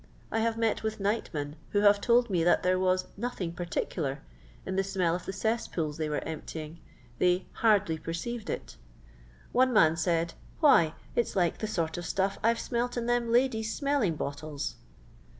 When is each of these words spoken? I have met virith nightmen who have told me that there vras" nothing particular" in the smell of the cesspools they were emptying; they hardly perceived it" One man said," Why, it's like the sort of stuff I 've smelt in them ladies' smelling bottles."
I 0.31 0.39
have 0.39 0.57
met 0.57 0.77
virith 0.79 0.99
nightmen 0.99 1.57
who 1.73 1.81
have 1.81 2.01
told 2.01 2.27
me 2.31 2.43
that 2.43 2.63
there 2.63 2.79
vras" 2.79 3.05
nothing 3.17 3.53
particular" 3.53 4.23
in 4.65 4.75
the 4.75 4.83
smell 4.83 5.13
of 5.13 5.27
the 5.27 5.31
cesspools 5.31 5.97
they 5.97 6.09
were 6.09 6.23
emptying; 6.23 6.79
they 7.19 7.45
hardly 7.51 7.99
perceived 7.99 8.49
it" 8.49 8.77
One 9.51 9.71
man 9.71 9.95
said," 9.95 10.33
Why, 10.59 10.95
it's 11.15 11.35
like 11.35 11.59
the 11.59 11.67
sort 11.67 11.99
of 11.99 12.07
stuff 12.07 12.39
I 12.41 12.51
've 12.51 12.59
smelt 12.59 12.97
in 12.97 13.05
them 13.05 13.31
ladies' 13.31 13.75
smelling 13.75 14.15
bottles." 14.15 14.77